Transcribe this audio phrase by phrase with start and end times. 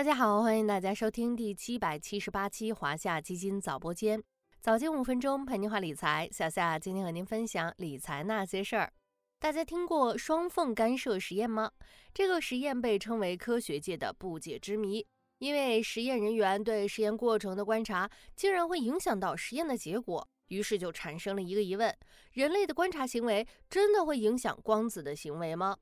[0.00, 4.18] 大家好，欢迎大家收听第七百七十八期华夏基金早播间，
[4.58, 6.26] 早间五分钟陪您话理财。
[6.32, 8.90] 小夏今天和您分享理财那些事儿。
[9.38, 11.70] 大家听过双缝干涉实验吗？
[12.14, 21.94] 这个实验被称为科学界的不解之谜，因为实验人员对实验过程的观察竟然会影响到实验的结果，于是就产生了一个疑问：
[22.32, 25.76] 人类的观察行为真的会影响光子的行为吗？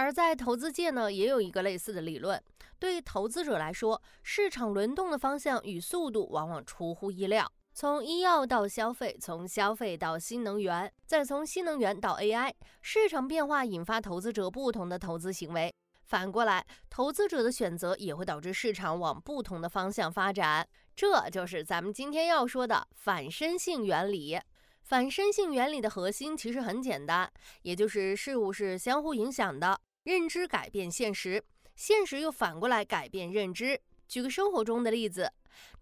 [0.00, 2.42] 而在投资界呢，也有一个类似的理论。
[2.78, 7.46] 对投资者来说，市场轮动的方向与速度往往出乎意料。
[7.74, 12.50] 从医药到消费，从消费到新能源，再从新能源到 AI，
[12.80, 15.72] 市场变化引发投资者不同的投资行为。
[16.04, 20.66] 反过来，投资者的选择也会导致市场往不同的方向发展。
[20.96, 24.40] 这就是咱们今天要说的反身性原理。
[24.82, 27.30] 反身性原理的核心其实很简单，
[27.62, 29.78] 也就是事物是相互影响的。
[30.02, 31.44] 认知改变现实，
[31.76, 33.78] 现实又反过来改变认知。
[34.08, 35.30] 举个生活中的例子，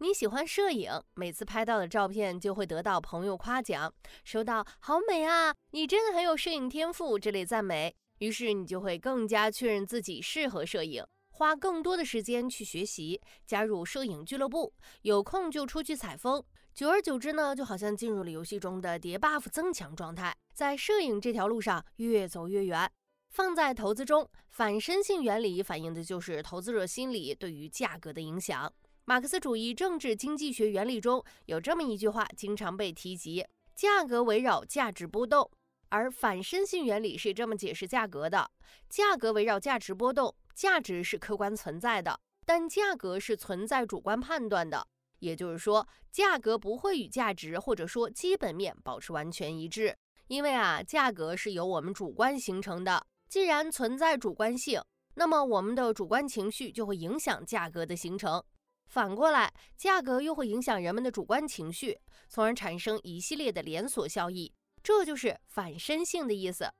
[0.01, 3.93] 你喜欢摄影，每次拍到的照片就会得到朋友夸奖，
[4.25, 16.45] 收到“好美啊，你真的很有摄影天赋”这类赞美，于是你就会更加确认自己适合摄影，花更多的时间去学习，加入摄影俱乐部，有空就出去采风。
[16.75, 22.91] 久而久之呢，就好像进入了游戏中的叠 buff 增强状态，在摄影这条路上越走越远。
[23.29, 28.73] 放在投资中，反身性原理反映的就是投资者心理对于价格的影响。
[29.05, 35.51] 马克思主义政治经济学原理中有这么一句话，经常被提及：价格围绕价值波动。
[35.91, 38.51] 而反身性原理是这么解释价格的：
[38.91, 44.87] 价格围绕价值波动，价值是客观存在的，但价格是存在主观判断的。
[45.21, 53.07] 也就是说，价格不会与价值或者说基本面保持完全一致，因为啊，价格是由我们主观形成的。
[53.29, 54.83] 既然存在主观性，
[55.15, 58.43] 那么我们的主观情绪就会影响价格的形成。
[58.87, 61.99] 反过来，价格又会影响人们的主观情绪，
[62.31, 64.51] 从而产生一系列的连锁效益。
[64.83, 66.73] 这就是反身性的意思。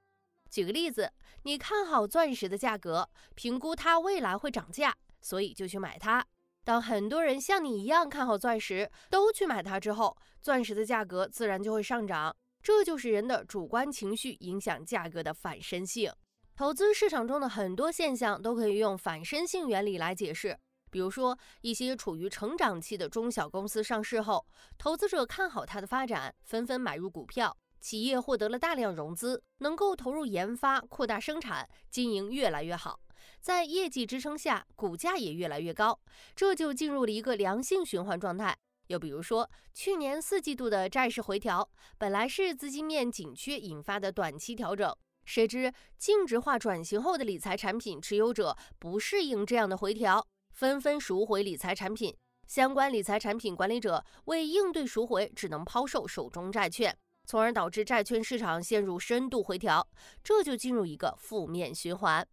[0.51, 6.25] 举个例子，你看好钻石的价格，评估它未来会涨价，所以就去买它。
[6.65, 12.35] 当很多人像你一样看好钻石，都去买它之后，钻石的价格自然就会上涨。
[12.63, 16.11] 这就是人的主观情绪影响价格的反身性。
[16.59, 20.59] 投资市场中的很多现象都可以用反身性原理来解释。
[20.91, 24.45] 比如说，一些处于成长期的中小公司上市后，
[24.77, 32.99] 投资者看好它的发展，纷纷买入股票，企业获得了大量融资，能够投入研发、扩大生产，经营越来越好，
[33.41, 36.01] 在业绩支撑下，股价也越来越高，
[36.35, 38.59] 这就进入了一个良性循环状态。
[38.89, 44.93] 又比如说，去年四季度的债市回调，本来是资金面紧缺引发的短期调整。
[45.29, 52.17] 谁知净值化转型后的理财产品持有者不适应这样的回调，纷纷赎回理财产品。
[52.47, 56.97] 相关理财产品管理者为应对赎回，只能抛售手中债券，
[57.27, 59.87] 从而导致债券市场陷入深度回调，
[60.25, 62.27] 这就进入一个负面循环。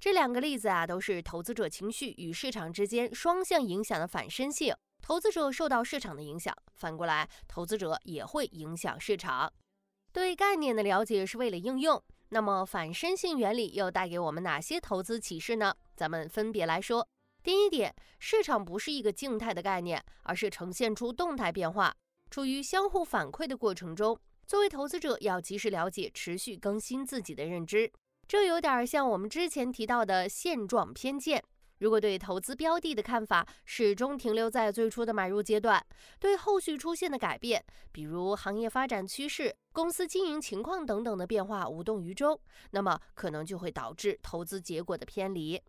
[0.00, 4.74] 这两个例子啊，都是投资者情绪与市场之间双向影响的反身性。
[5.02, 9.52] 投资者受到市场的影响，反过来，投资者也会影响市场。
[10.12, 12.02] 对概念的了解是为了应用。
[12.34, 15.74] 那么反身性原理又带给我们哪些投资启示呢？
[15.94, 17.06] 咱们分别来说。
[17.42, 21.94] 第一点，市场不是一个静态的概念，而是呈现出动态变化，
[22.30, 24.18] 处于相互反馈的过程中。
[24.46, 27.92] 作为投资者，要及时了解，持续更新自己的认知。
[28.26, 31.44] 这有点像我们之前提到的现状偏见。
[31.82, 35.84] 如果对投资标的的看法始终停留在最初的买入阶段，
[36.20, 37.60] 对后续出现的改变，
[37.90, 42.38] 比如行业发展趋势、公司经营情况等等的变化无动于衷，
[42.70, 45.60] 那么可能就会导致投资结果的偏离。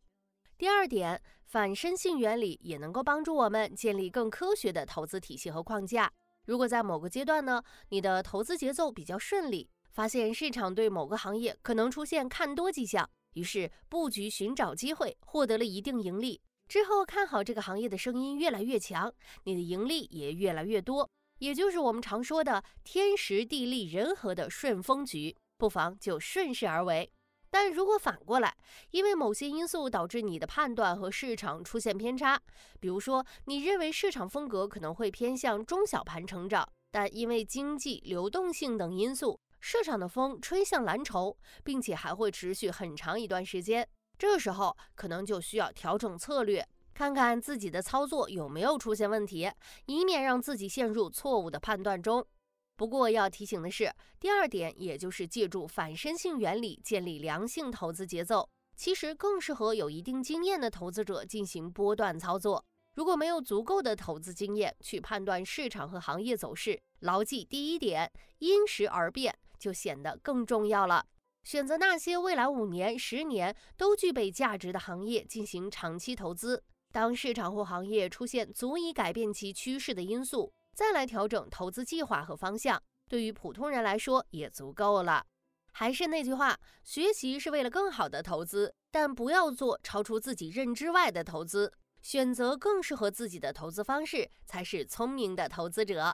[0.56, 6.14] 第二点，反身性原理也能够帮助我们建立更科学的投资体系和框架。
[6.46, 7.60] 如果在某个阶段呢，
[7.90, 13.10] 你的投资节奏比较顺利，发现市场对某个行业可能出现看多迹象。
[13.34, 19.14] 于是布局寻找机会，获得了一定盈利之后，看好这个行业的声音越来越强，
[19.44, 21.10] 你的盈利也越来越多，
[21.40, 27.12] 也就是我们常说的天时地利人和的顺风局，不妨就顺势而为。
[27.50, 28.56] 但如果反过来，
[28.90, 32.42] 因为某些因素导致你的判断和市场出现偏差，
[32.80, 39.40] 比如说你认为市场风格可能会偏向中小盘成长，但因为经济流动性等因素。
[39.66, 43.88] 市场的风吹向蓝筹，并且还会持续很长一段时间。
[44.18, 49.50] 这时候可能就需要调整策略，看看自己的操作有没有出现问题，
[49.86, 52.28] 以免让自己陷入错误的判断中。
[52.76, 53.90] 不过要提醒的是，
[54.20, 58.50] 第二点，也就是借助反身性原理建立良性投资节奏。
[58.76, 62.66] 其实更适合有一定经验的投资者进行波段操作。
[62.96, 69.34] 如果没有足够的投资经验去判断市场和行业走势，牢记第一点，因时而变
[69.64, 71.06] 就显得更重要了。
[71.46, 76.62] 选择那些未来五年、十年都具备价值的行业进行长期投资。
[76.92, 85.26] 当市场或行业出现足以改变其趋势的因素，再来调整投资计划和方向，对于普通人来说也足够了。
[85.72, 91.72] 还是那句话，学习是为了更好的投资，但不要做超出自己认知外的投资。
[92.02, 96.14] 选择更适合自己的投资方式，才是聪明的投资者。